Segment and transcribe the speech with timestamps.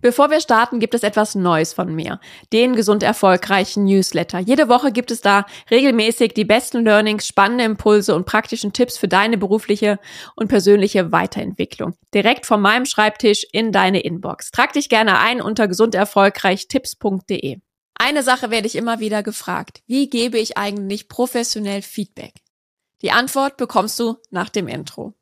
[0.00, 2.20] Bevor wir starten, gibt es etwas Neues von mir.
[2.52, 4.38] Den gesund erfolgreichen Newsletter.
[4.38, 9.08] Jede Woche gibt es da regelmäßig die besten Learnings, spannende Impulse und praktischen Tipps für
[9.08, 9.98] deine berufliche
[10.36, 11.94] und persönliche Weiterentwicklung.
[12.14, 14.50] Direkt von meinem Schreibtisch in deine Inbox.
[14.50, 17.58] Trag dich gerne ein unter gesunderfolgreichtipps.de.
[17.94, 19.82] Eine Sache werde ich immer wieder gefragt.
[19.86, 22.32] Wie gebe ich eigentlich professionell Feedback?
[23.02, 25.14] Die Antwort bekommst du nach dem Intro.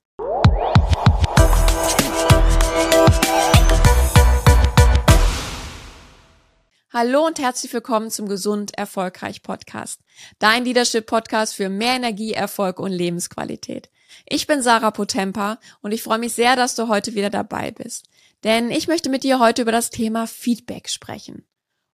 [7.01, 10.01] Hallo und herzlich willkommen zum Gesund Erfolgreich Podcast.
[10.41, 13.89] Dein Leadership Podcast für mehr Energie, Erfolg und Lebensqualität.
[14.27, 18.07] Ich bin Sarah Potempa und ich freue mich sehr, dass du heute wieder dabei bist.
[18.43, 21.47] Denn ich möchte mit dir heute über das Thema Feedback sprechen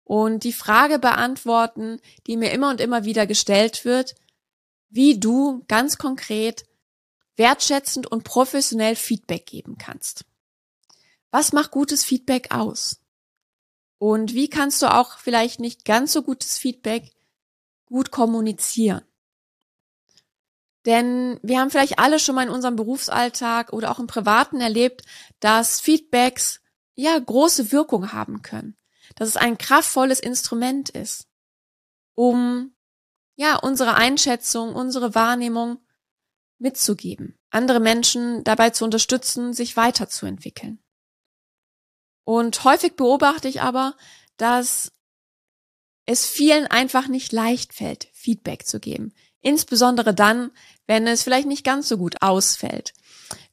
[0.04, 4.14] und die Frage beantworten, die mir immer und immer wieder gestellt wird,
[4.88, 6.64] wie du ganz konkret
[7.36, 10.24] wertschätzend und professionell Feedback geben kannst.
[11.30, 13.03] Was macht gutes Feedback aus?
[14.04, 17.10] Und wie kannst du auch vielleicht nicht ganz so gutes Feedback
[17.86, 19.00] gut kommunizieren?
[20.84, 25.04] Denn wir haben vielleicht alle schon mal in unserem Berufsalltag oder auch im Privaten erlebt,
[25.40, 26.60] dass Feedbacks
[26.94, 28.76] ja große Wirkung haben können.
[29.16, 31.26] Dass es ein kraftvolles Instrument ist,
[32.14, 32.74] um
[33.36, 35.78] ja unsere Einschätzung, unsere Wahrnehmung
[36.58, 40.83] mitzugeben, andere Menschen dabei zu unterstützen, sich weiterzuentwickeln.
[42.24, 43.94] Und häufig beobachte ich aber,
[44.36, 44.92] dass
[46.06, 49.12] es vielen einfach nicht leicht fällt, Feedback zu geben.
[49.40, 50.50] Insbesondere dann,
[50.86, 52.94] wenn es vielleicht nicht ganz so gut ausfällt,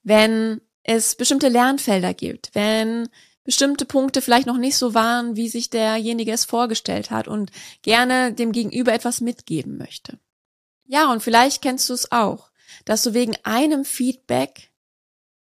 [0.04, 3.10] wenn es bestimmte Lernfelder gibt, wenn
[3.44, 8.34] bestimmte Punkte vielleicht noch nicht so waren, wie sich derjenige es vorgestellt hat und gerne
[8.34, 10.20] dem Gegenüber etwas mitgeben möchte.
[10.86, 12.52] Ja, und vielleicht kennst du es auch,
[12.86, 14.72] dass du wegen einem Feedback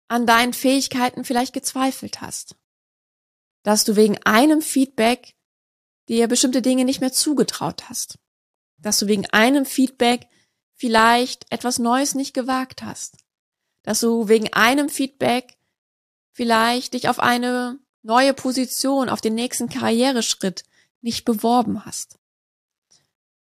[0.09, 2.57] an deinen Fähigkeiten vielleicht gezweifelt hast
[3.63, 5.35] dass du wegen einem Feedback
[6.09, 8.19] dir bestimmte Dinge nicht mehr zugetraut hast.
[8.79, 10.29] Dass du wegen einem Feedback
[10.75, 13.19] vielleicht etwas Neues nicht gewagt hast.
[13.83, 15.59] Dass du wegen einem Feedback
[16.33, 20.65] vielleicht dich auf eine neue Position, auf den nächsten Karriereschritt
[21.01, 22.19] nicht beworben hast.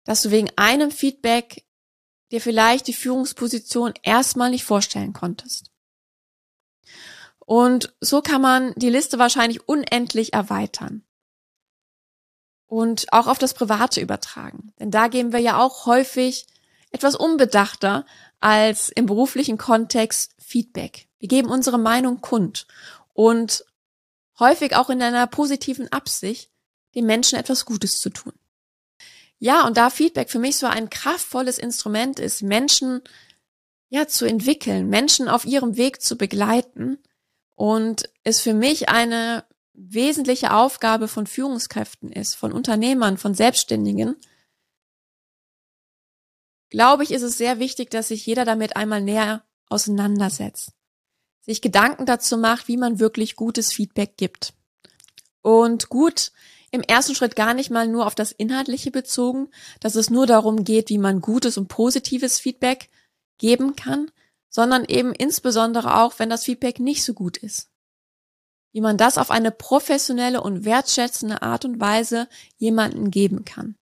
[0.03, 1.65] Dass du wegen einem Feedback
[2.31, 5.71] dir vielleicht die Führungsposition erstmal nicht vorstellen konntest.
[7.45, 11.03] Und so kann man die Liste wahrscheinlich unendlich erweitern.
[12.65, 14.73] Und auch auf das Private übertragen.
[14.79, 16.47] Denn da geben wir ja auch häufig
[16.91, 18.05] etwas unbedachter
[18.39, 21.07] als im beruflichen Kontext Feedback.
[21.19, 22.67] Wir geben unsere Meinung kund
[23.13, 23.65] und
[24.39, 26.49] häufig auch in einer positiven Absicht,
[26.95, 28.33] den Menschen etwas Gutes zu tun.
[29.37, 33.01] Ja, und da Feedback für mich so ein kraftvolles Instrument ist, Menschen
[33.89, 36.97] ja zu entwickeln, Menschen auf ihrem Weg zu begleiten,
[37.55, 44.15] und es für mich eine wesentliche Aufgabe von Führungskräften ist, von Unternehmern, von Selbstständigen,
[46.69, 50.71] glaube ich, ist es sehr wichtig, dass sich jeder damit einmal näher auseinandersetzt,
[51.41, 54.53] sich Gedanken dazu macht, wie man wirklich gutes Feedback gibt.
[55.41, 56.31] Und gut
[56.71, 59.49] im ersten Schritt gar nicht mal nur auf das Inhaltliche bezogen,
[59.79, 62.89] dass es nur darum geht, wie man gutes und positives Feedback
[63.37, 64.11] geben kann,
[64.55, 67.69] sondern eben insbesondere auch, wenn das Feedback nicht so gut ist.
[68.71, 73.75] Wie man das auf eine professionelle und wertschätzende Art und Weise jemanden geben kann.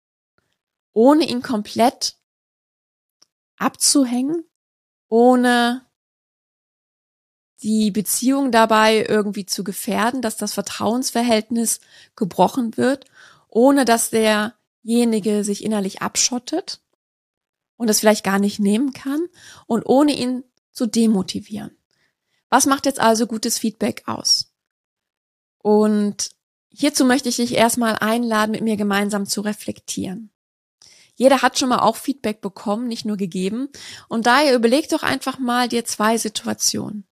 [0.94, 2.16] Ohne ihn komplett
[3.58, 4.44] abzuhängen,
[5.08, 5.84] ohne
[7.60, 11.80] die Beziehung dabei irgendwie zu gefährden, dass das Vertrauensverhältnis
[12.16, 13.04] gebrochen wird,
[13.48, 16.80] ohne dass derjenige sich innerlich abschottet
[17.76, 19.26] und es vielleicht gar nicht nehmen kann
[19.66, 21.76] und ohne ihn zu demotivieren.
[22.48, 24.52] Was macht jetzt also gutes Feedback aus?
[25.58, 26.30] Und
[26.70, 30.32] hierzu möchte ich dich erstmal einladen, mit mir gemeinsam zu reflektieren.
[31.14, 33.68] Jeder hat schon mal auch Feedback bekommen, nicht nur gegeben.
[34.08, 37.06] Und daher überleg doch einfach mal dir zwei Situationen,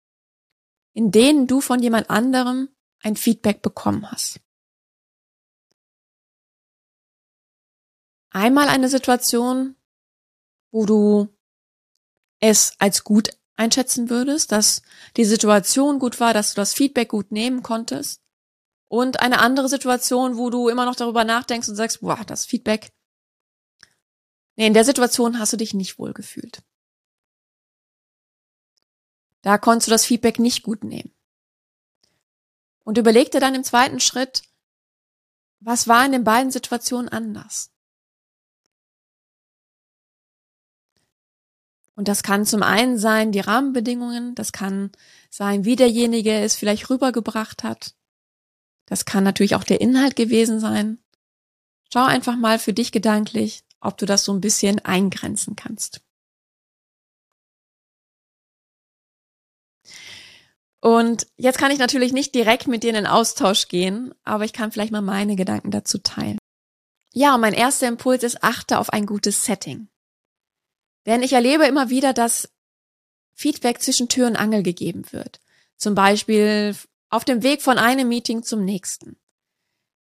[0.93, 2.69] in denen du von jemand anderem
[3.01, 4.39] ein Feedback bekommen hast.
[8.29, 9.75] Einmal eine Situation,
[10.71, 11.27] wo du
[12.39, 14.81] es als gut einschätzen würdest, dass
[15.17, 18.21] die Situation gut war, dass du das Feedback gut nehmen konntest.
[18.87, 22.93] Und eine andere Situation, wo du immer noch darüber nachdenkst und sagst, boah, das Feedback.
[24.55, 26.63] Nee, in der Situation hast du dich nicht wohl gefühlt.
[29.41, 31.13] Da konntest du das Feedback nicht gut nehmen.
[32.83, 34.43] Und überleg dir dann im zweiten Schritt,
[35.59, 37.71] was war in den beiden Situationen anders?
[41.97, 44.91] Und das kann zum einen sein die Rahmenbedingungen, das kann
[45.31, 47.95] sein, wie derjenige es vielleicht rübergebracht hat.
[48.85, 50.99] Das kann natürlich auch der Inhalt gewesen sein.
[51.91, 56.01] Schau einfach mal für dich gedanklich, ob du das so ein bisschen eingrenzen kannst.
[60.79, 64.53] Und jetzt kann ich natürlich nicht direkt mit dir in den Austausch gehen, aber ich
[64.53, 66.37] kann vielleicht mal meine Gedanken dazu teilen.
[67.11, 69.89] Ja, mein erster Impuls ist, achte auf ein gutes Setting.
[71.07, 72.49] Denn ich erlebe immer wieder, dass
[73.33, 75.39] Feedback zwischen Tür und Angel gegeben wird.
[75.77, 76.75] Zum Beispiel
[77.09, 79.17] auf dem Weg von einem Meeting zum nächsten.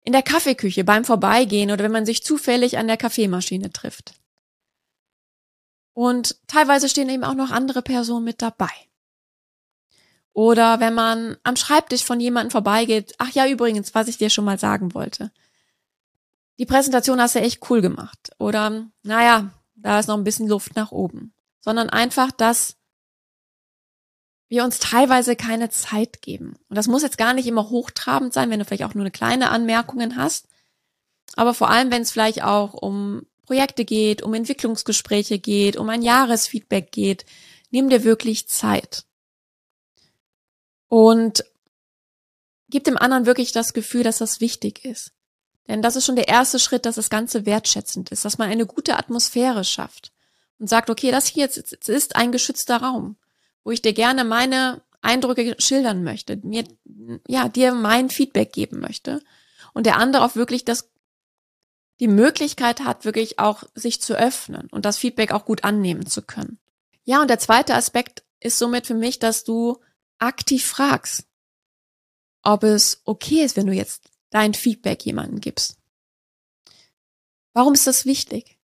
[0.04, 4.14] In der Kaffeeküche beim Vorbeigehen oder wenn man sich zufällig an der Kaffeemaschine trifft.
[5.92, 8.70] Und teilweise stehen eben auch noch andere Personen mit dabei.
[10.32, 14.44] Oder wenn man am Schreibtisch von jemandem vorbeigeht, ach ja, übrigens, was ich dir schon
[14.44, 15.30] mal sagen wollte.
[16.58, 18.30] Die Präsentation hast du echt cool gemacht.
[18.38, 19.50] Oder, naja,
[19.82, 21.34] da ist noch ein bisschen Luft nach oben.
[21.60, 22.76] Sondern einfach, dass
[24.48, 26.56] wir uns teilweise keine Zeit geben.
[26.68, 29.10] Und das muss jetzt gar nicht immer hochtrabend sein, wenn du vielleicht auch nur eine
[29.10, 30.46] kleine Anmerkungen hast.
[31.34, 36.02] Aber vor allem, wenn es vielleicht auch um Projekte geht, um Entwicklungsgespräche geht, um ein
[36.02, 37.24] Jahresfeedback geht,
[37.70, 39.06] nimm dir wirklich Zeit.
[40.88, 41.44] Und
[42.68, 45.12] gib dem anderen wirklich das Gefühl, dass das wichtig ist.
[45.68, 48.66] Denn das ist schon der erste Schritt, dass das Ganze wertschätzend ist, dass man eine
[48.66, 50.12] gute Atmosphäre schafft
[50.58, 53.16] und sagt, okay, das hier jetzt, ist ein geschützter Raum,
[53.64, 56.64] wo ich dir gerne meine Eindrücke schildern möchte, mir,
[57.26, 59.22] ja, dir mein Feedback geben möchte
[59.72, 60.90] und der andere auch wirklich das,
[62.00, 66.22] die Möglichkeit hat, wirklich auch sich zu öffnen und das Feedback auch gut annehmen zu
[66.22, 66.58] können.
[67.04, 69.78] Ja, und der zweite Aspekt ist somit für mich, dass du
[70.18, 71.24] aktiv fragst,
[72.42, 75.76] ob es okay ist, wenn du jetzt dein Feedback jemandem gibst.
[77.52, 78.58] Warum ist das wichtig?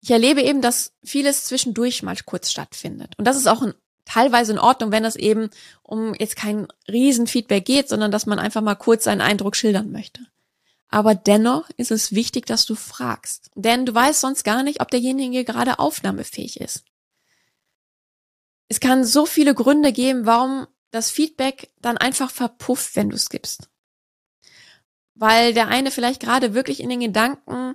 [0.00, 3.18] Ich erlebe eben, dass vieles zwischendurch mal kurz stattfindet.
[3.18, 5.50] Und das ist auch ein, teilweise in Ordnung, wenn es eben
[5.82, 10.20] um jetzt kein Riesenfeedback geht, sondern dass man einfach mal kurz seinen Eindruck schildern möchte.
[10.88, 13.50] Aber dennoch ist es wichtig, dass du fragst.
[13.54, 16.84] Denn du weißt sonst gar nicht, ob derjenige gerade aufnahmefähig ist.
[18.68, 23.28] Es kann so viele Gründe geben, warum das Feedback dann einfach verpufft, wenn du es
[23.28, 23.68] gibst.
[25.18, 27.74] Weil der eine vielleicht gerade wirklich in den Gedanken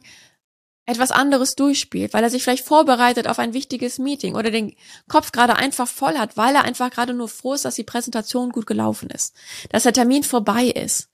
[0.85, 4.75] etwas anderes durchspielt, weil er sich vielleicht vorbereitet auf ein wichtiges Meeting oder den
[5.07, 8.51] Kopf gerade einfach voll hat, weil er einfach gerade nur froh ist, dass die Präsentation
[8.51, 9.33] gut gelaufen ist,
[9.69, 11.09] dass der Termin vorbei ist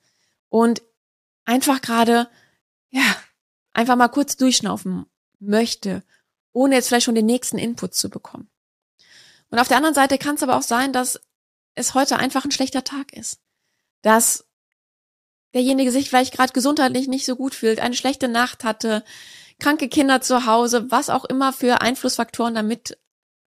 [0.48, 0.82] und
[1.44, 2.28] einfach gerade,
[2.90, 3.16] ja,
[3.72, 5.06] einfach mal kurz durchschnaufen
[5.38, 6.02] möchte,
[6.52, 8.50] ohne jetzt vielleicht schon den nächsten Input zu bekommen.
[9.50, 11.20] Und auf der anderen Seite kann es aber auch sein, dass
[11.74, 13.40] es heute einfach ein schlechter Tag ist.
[14.02, 14.49] Dass
[15.54, 19.04] derjenige sich vielleicht gerade gesundheitlich nicht so gut fühlt, eine schlechte Nacht hatte,
[19.58, 22.98] kranke Kinder zu Hause, was auch immer für Einflussfaktoren damit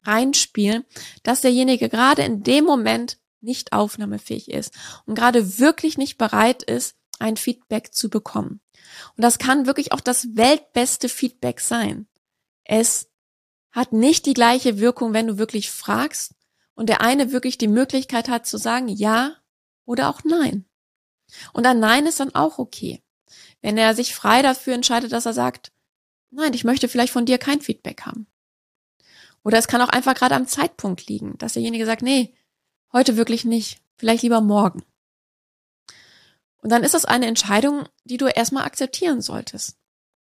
[0.05, 0.85] reinspielen,
[1.23, 4.75] dass derjenige gerade in dem Moment nicht aufnahmefähig ist
[5.07, 8.61] und gerade wirklich nicht bereit ist, ein Feedback zu bekommen.
[9.17, 12.07] Und das kann wirklich auch das weltbeste Feedback sein.
[12.65, 13.09] Es
[13.71, 16.35] hat nicht die gleiche Wirkung, wenn du wirklich fragst
[16.75, 19.37] und der eine wirklich die Möglichkeit hat zu sagen ja
[19.85, 20.67] oder auch nein.
[21.53, 23.03] Und ein Nein ist dann auch okay.
[23.61, 25.73] Wenn er sich frei dafür entscheidet, dass er sagt,
[26.31, 28.27] nein, ich möchte vielleicht von dir kein Feedback haben.
[29.45, 32.35] Oder es kann auch einfach gerade am Zeitpunkt liegen, dass derjenige sagt, nee,
[32.93, 34.85] heute wirklich nicht, vielleicht lieber morgen.
[36.59, 39.77] Und dann ist das eine Entscheidung, die du erstmal akzeptieren solltest.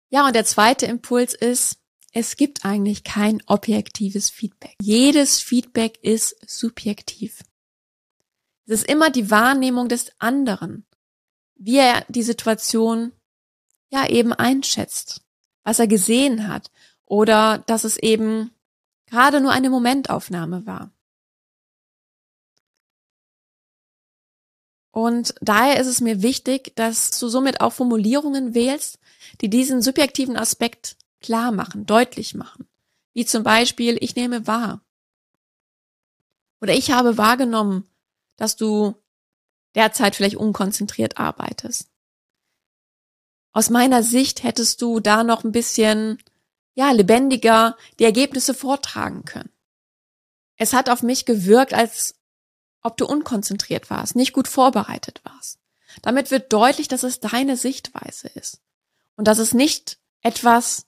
[0.09, 1.79] Ja, und der zweite Impuls ist,
[2.13, 4.75] es gibt eigentlich kein objektives Feedback.
[4.81, 7.43] Jedes Feedback ist subjektiv.
[8.65, 10.85] Es ist immer die Wahrnehmung des anderen,
[11.59, 13.11] wie er die Situation
[13.89, 15.21] ja eben einschätzt,
[15.63, 16.71] was er gesehen hat
[17.05, 18.51] oder dass es eben
[19.05, 20.91] gerade nur eine Momentaufnahme war.
[24.91, 28.99] Und daher ist es mir wichtig, dass du somit auch Formulierungen wählst,
[29.41, 32.67] die diesen subjektiven Aspekt klar machen, deutlich machen.
[33.13, 34.81] Wie zum Beispiel, ich nehme wahr.
[36.61, 37.87] Oder ich habe wahrgenommen,
[38.35, 38.95] dass du
[39.75, 41.89] derzeit vielleicht unkonzentriert arbeitest.
[43.51, 46.21] Aus meiner Sicht hättest du da noch ein bisschen,
[46.75, 49.51] ja, lebendiger die Ergebnisse vortragen können.
[50.55, 52.15] Es hat auf mich gewirkt, als
[52.81, 55.59] ob du unkonzentriert warst, nicht gut vorbereitet warst.
[56.01, 58.61] Damit wird deutlich, dass es deine Sichtweise ist
[59.15, 60.85] und dass es nicht etwas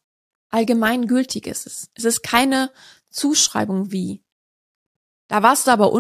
[0.50, 1.90] allgemeingültiges ist.
[1.96, 2.72] Es ist keine
[3.10, 4.24] Zuschreibung wie.
[5.28, 5.92] Da warst du aber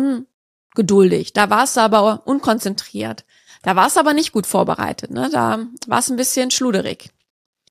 [0.76, 3.26] ungeduldig, da warst du aber unkonzentriert,
[3.62, 5.30] da warst du aber nicht gut vorbereitet, ne?
[5.32, 7.12] da warst du ein bisschen schluderig.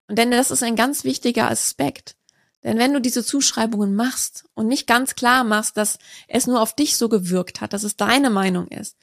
[0.07, 2.15] Und denn das ist ein ganz wichtiger Aspekt.
[2.63, 5.97] Denn wenn du diese Zuschreibungen machst und nicht ganz klar machst, dass
[6.27, 8.97] es nur auf dich so gewirkt hat, dass es deine Meinung ist,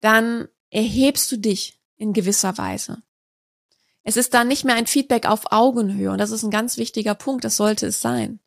[0.00, 3.02] dann erhebst du dich in gewisser Weise.
[4.02, 7.14] Es ist dann nicht mehr ein Feedback auf Augenhöhe und das ist ein ganz wichtiger
[7.14, 8.40] Punkt, das sollte es sein.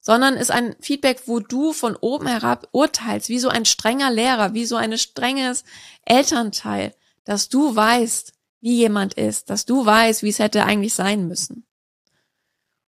[0.00, 4.54] Sondern ist ein Feedback, wo du von oben herab urteilst, wie so ein strenger Lehrer,
[4.54, 5.64] wie so ein strenges
[6.04, 11.28] Elternteil, dass du weißt, wie jemand ist, dass du weißt, wie es hätte eigentlich sein
[11.28, 11.66] müssen.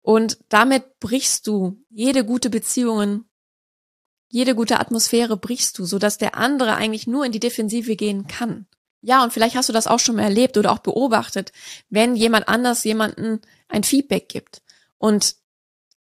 [0.01, 3.25] Und damit brichst du jede gute Beziehungen,
[4.29, 8.27] jede gute Atmosphäre brichst du, so dass der andere eigentlich nur in die Defensive gehen
[8.27, 8.65] kann.
[9.01, 11.51] Ja, und vielleicht hast du das auch schon mal erlebt oder auch beobachtet,
[11.89, 14.61] wenn jemand anders jemanden ein Feedback gibt
[14.97, 15.35] und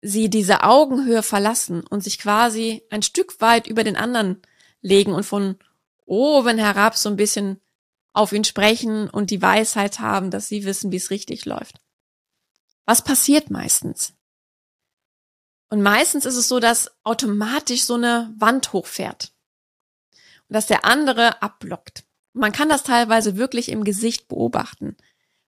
[0.02, 4.42] sie diese Augenhöhe verlassen und sich quasi ein Stück weit über den anderen
[4.82, 5.58] legen und von
[6.06, 7.62] oben herab so ein bisschen
[8.14, 11.80] auf ihn sprechen und die Weisheit haben, dass sie wissen, wie es richtig läuft.
[12.86, 14.14] Was passiert meistens?
[15.70, 19.32] Und meistens ist es so, dass automatisch so eine Wand hochfährt
[20.50, 22.04] und dass der andere abblockt.
[22.34, 24.98] Man kann das teilweise wirklich im Gesicht beobachten.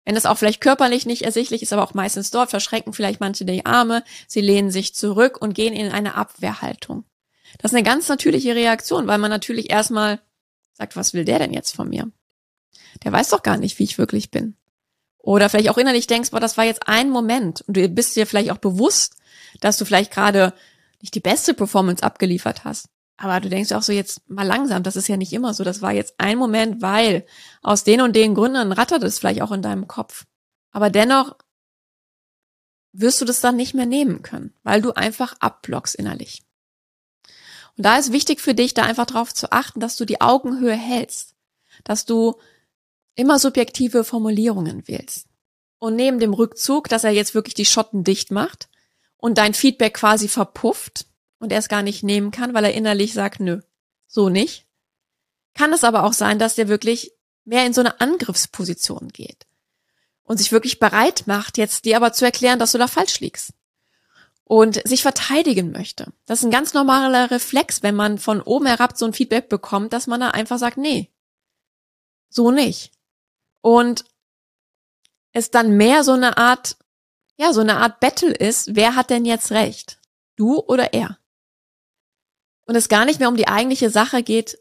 [0.04, 3.45] Wenn es auch vielleicht körperlich nicht ersichtlich ist, aber auch meistens dort, verschrecken vielleicht manche
[3.45, 7.04] die Arme, sie lehnen sich zurück und gehen in eine Abwehrhaltung.
[7.59, 10.21] Das ist eine ganz natürliche Reaktion, weil man natürlich erstmal
[10.73, 12.11] sagt, was will der denn jetzt von mir?
[13.04, 14.57] Der weiß doch gar nicht, wie ich wirklich bin.
[15.19, 18.26] Oder vielleicht auch innerlich denkst, boah, das war jetzt ein Moment und du bist dir
[18.26, 19.16] vielleicht auch bewusst,
[19.61, 20.54] dass du vielleicht gerade
[21.02, 22.88] nicht die beste Performance abgeliefert hast.
[23.22, 25.62] Aber du denkst auch so jetzt mal langsam, das ist ja nicht immer so.
[25.62, 27.26] Das war jetzt ein Moment, weil
[27.60, 30.24] aus den und den Gründen rattert es vielleicht auch in deinem Kopf.
[30.70, 31.36] Aber dennoch
[32.92, 36.42] wirst du das dann nicht mehr nehmen können, weil du einfach abblockst innerlich.
[37.76, 40.74] Und da ist wichtig für dich, da einfach drauf zu achten, dass du die Augenhöhe
[40.74, 41.34] hältst,
[41.84, 42.36] dass du
[43.16, 45.26] immer subjektive Formulierungen wählst.
[45.78, 48.70] Und neben dem Rückzug, dass er jetzt wirklich die Schotten dicht macht
[49.18, 51.04] und dein Feedback quasi verpufft
[51.40, 53.61] und er es gar nicht nehmen kann, weil er innerlich sagt, nö,
[54.06, 54.66] so nicht,
[55.54, 57.12] kann es aber auch sein, dass der wirklich
[57.44, 59.47] mehr in so eine Angriffsposition geht
[60.23, 63.52] und sich wirklich bereit macht, jetzt dir aber zu erklären, dass du da falsch liegst
[64.44, 66.12] und sich verteidigen möchte.
[66.26, 69.92] Das ist ein ganz normaler Reflex, wenn man von oben herab so ein Feedback bekommt,
[69.92, 71.11] dass man da einfach sagt, nee,
[72.28, 72.92] so nicht
[73.61, 74.04] und
[75.32, 76.76] es dann mehr so eine Art,
[77.37, 79.99] ja, so eine Art Battle ist, wer hat denn jetzt recht?
[80.37, 81.18] Du oder er?
[82.70, 84.56] Und es gar nicht mehr um die eigentliche Sache geht,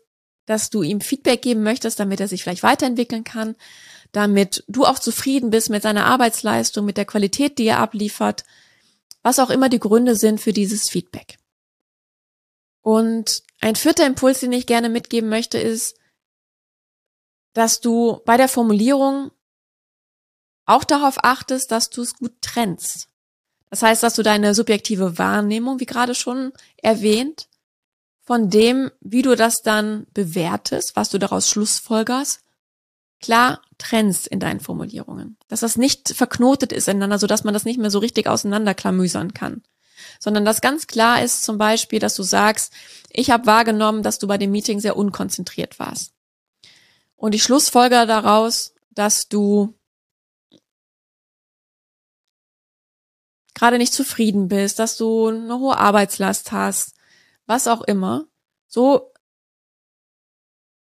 [0.47, 3.55] dass du ihm Feedback geben möchtest, damit er sich vielleicht weiterentwickeln kann,
[4.11, 8.45] damit du auch zufrieden bist mit seiner Arbeitsleistung, mit der Qualität, die er abliefert,
[9.21, 11.37] was auch immer die Gründe sind für dieses Feedback.
[12.81, 15.95] Und ein vierter Impuls, den ich gerne mitgeben möchte, ist,
[17.53, 19.29] dass du bei der Formulierung
[20.65, 23.07] auch darauf achtest, dass du es gut trennst.
[23.69, 27.45] Das heißt, dass du deine subjektive Wahrnehmung, wie gerade schon erwähnt,
[28.29, 32.43] von dem, wie du das dann bewertest, was du daraus schlussfolgerst,
[33.19, 35.35] klar trennst in deinen Formulierungen.
[35.47, 39.63] Dass das nicht verknotet ist ineinander, sodass man das nicht mehr so richtig auseinanderklamüsern kann.
[40.19, 42.71] Sondern dass ganz klar ist zum Beispiel, dass du sagst,
[43.09, 46.13] ich habe wahrgenommen, dass du bei dem Meeting sehr unkonzentriert warst.
[47.15, 49.73] Und ich schlussfolger daraus, dass du
[53.55, 56.93] gerade nicht zufrieden bist, dass du eine hohe Arbeitslast hast,
[57.49, 58.27] was auch immer.
[58.67, 59.11] So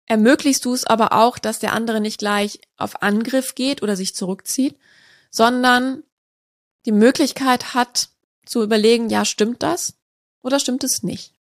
[0.05, 4.15] ermöglichst du es aber auch, dass der andere nicht gleich auf Angriff geht oder sich
[4.15, 4.77] zurückzieht,
[5.29, 6.03] sondern
[6.85, 8.09] die Möglichkeit hat
[8.45, 9.95] zu überlegen, ja, stimmt das
[10.41, 11.33] oder stimmt es nicht?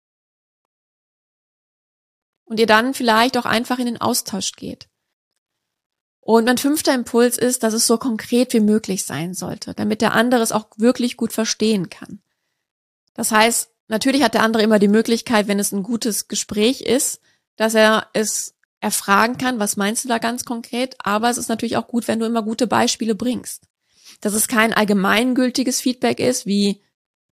[2.51, 4.89] und ihr dann vielleicht auch einfach in den Austausch geht.
[6.19, 10.15] Und mein fünfter Impuls ist, dass es so konkret wie möglich sein sollte, damit der
[10.15, 12.21] andere es auch wirklich gut verstehen kann.
[13.15, 17.21] Das heißt, natürlich hat der andere immer die Möglichkeit, wenn es ein gutes Gespräch ist,
[17.57, 21.77] dass er es erfragen kann, was meinst du da ganz konkret, aber es ist natürlich
[21.77, 23.65] auch gut, wenn du immer gute Beispiele bringst.
[24.23, 26.81] Dass es kein allgemeingültiges Feedback ist, wie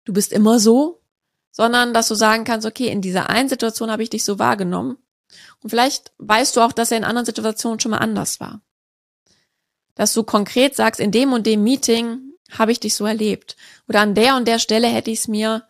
[0.04, 1.00] du bist immer so,
[1.50, 4.98] sondern dass du sagen kannst, okay, in dieser einen Situation habe ich dich so wahrgenommen
[5.62, 8.60] und vielleicht weißt du auch, dass er in anderen Situationen schon mal anders war.
[9.94, 13.56] Dass du konkret sagst, in dem und dem Meeting habe ich dich so erlebt.
[13.88, 15.64] Oder an der und der Stelle hätte ich es mir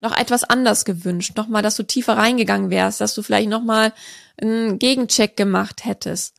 [0.00, 1.36] noch etwas anders gewünscht.
[1.36, 3.92] Nochmal, dass du tiefer reingegangen wärst, dass du vielleicht nochmal
[4.40, 6.36] einen Gegencheck gemacht hättest,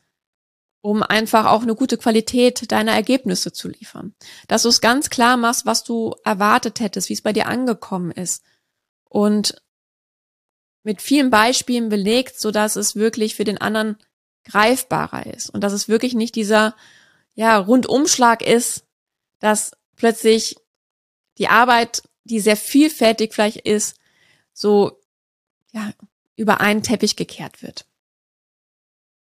[0.80, 4.14] um einfach auch eine gute Qualität deiner Ergebnisse zu liefern.
[4.48, 8.10] Dass du es ganz klar machst, was du erwartet hättest, wie es bei dir angekommen
[8.10, 8.42] ist.
[9.04, 9.60] Und
[10.82, 13.98] mit vielen Beispielen belegt, so dass es wirklich für den anderen
[14.44, 16.74] greifbarer ist und dass es wirklich nicht dieser
[17.34, 18.84] ja Rundumschlag ist,
[19.38, 20.56] dass plötzlich
[21.38, 23.96] die Arbeit, die sehr vielfältig vielleicht ist,
[24.52, 25.00] so
[25.72, 25.92] ja
[26.36, 27.86] über einen Teppich gekehrt wird.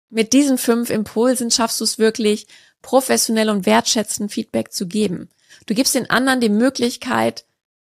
[0.10, 2.46] mit diesen fünf Impulsen schaffst du es wirklich,
[2.84, 5.30] professionell und wertschätzend Feedback zu geben.
[5.66, 7.46] Du gibst den anderen die Möglichkeit,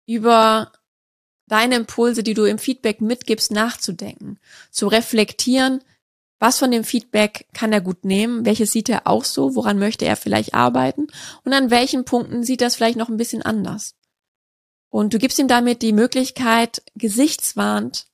[0.06, 0.72] über
[1.48, 4.40] deine Impulse, die du im Feedback mitgibst, nachzudenken,
[4.72, 5.84] zu reflektieren,
[6.40, 10.06] was von dem Feedback kann er gut nehmen, welches sieht er auch so, woran möchte
[10.06, 11.08] er vielleicht arbeiten
[11.44, 13.96] und an welchen Punkten sieht er es vielleicht noch ein bisschen anders.
[14.94, 18.06] Und du gibst ihm damit die Möglichkeit, gesichtswarnt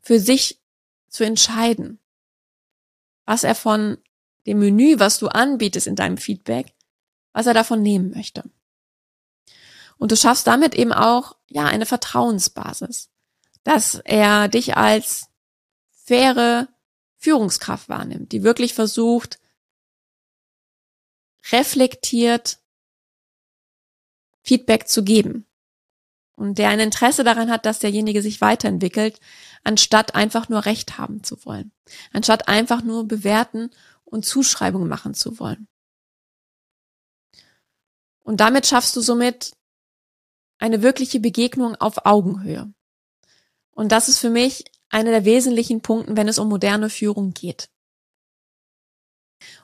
[0.00, 0.62] für sich
[1.10, 2.00] zu entscheiden,
[3.26, 3.98] was er von
[4.46, 6.72] dem Menü, was du anbietest in deinem Feedback,
[7.34, 8.50] was er davon nehmen möchte.
[9.98, 13.10] Und du schaffst damit eben auch, ja, eine Vertrauensbasis,
[13.62, 15.26] dass er dich als
[15.90, 16.66] faire
[17.18, 19.38] Führungskraft wahrnimmt, die wirklich versucht,
[21.50, 22.61] reflektiert
[24.42, 25.46] Feedback zu geben
[26.36, 29.20] und der ein Interesse daran hat, dass derjenige sich weiterentwickelt,
[29.64, 31.72] anstatt einfach nur Recht haben zu wollen,
[32.12, 33.70] anstatt einfach nur bewerten
[34.04, 35.68] und Zuschreibungen machen zu wollen.
[38.24, 39.52] Und damit schaffst du somit
[40.58, 42.72] eine wirkliche Begegnung auf Augenhöhe.
[43.72, 47.68] Und das ist für mich einer der wesentlichen Punkten, wenn es um moderne Führung geht.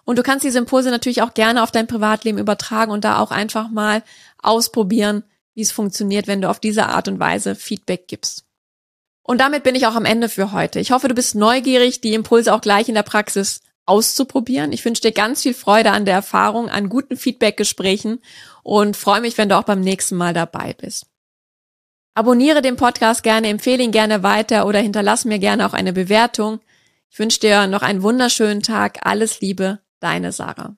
[0.04, 3.30] Und du kannst diese Impulse natürlich auch gerne auf dein Privatleben übertragen und da auch
[3.30, 4.02] einfach mal
[4.42, 8.44] ausprobieren, wie es funktioniert, wenn du auf diese Art und Weise Feedback gibst.
[9.22, 10.80] Und damit bin ich auch am Ende für heute.
[10.80, 14.72] Ich hoffe, du bist neugierig, die Impulse auch gleich in der Praxis auszuprobieren.
[14.72, 18.20] Ich wünsche dir ganz viel Freude an der Erfahrung, an guten Feedbackgesprächen
[18.62, 21.06] und freue mich, wenn du auch beim nächsten Mal dabei bist.
[22.14, 26.60] Abonniere den Podcast gerne, empfehle ihn gerne weiter oder hinterlass mir gerne auch eine Bewertung.
[27.10, 28.98] Ich wünsche dir noch einen wunderschönen Tag.
[29.02, 30.76] Alles Liebe, deine Sarah.